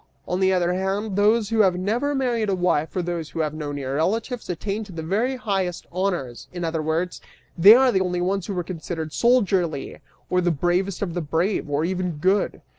On 0.27 0.39
the 0.39 0.51
other 0.51 0.73
hand, 0.73 1.15
those 1.15 1.49
who 1.49 1.59
have 1.59 1.77
never 1.77 2.15
married 2.15 2.49
a 2.49 2.55
wife, 2.55 2.95
or 2.95 3.03
those 3.03 3.29
who 3.29 3.41
have 3.41 3.53
no 3.53 3.71
near 3.71 3.97
relatives, 3.97 4.49
attain 4.49 4.83
to 4.85 4.91
the 4.91 5.03
very 5.03 5.35
highest 5.35 5.85
honors; 5.91 6.47
in 6.51 6.63
other 6.65 6.81
words, 6.81 7.21
they 7.55 7.75
are 7.75 7.91
the 7.91 8.01
only 8.01 8.19
ones 8.19 8.47
who 8.47 8.57
are 8.57 8.63
considered 8.63 9.13
soldierly, 9.13 9.99
or 10.27 10.41
the 10.41 10.49
bravest 10.49 11.03
of 11.03 11.13
the 11.13 11.21
brave, 11.21 11.69
or 11.69 11.85
even 11.85 12.13
good. 12.13 12.63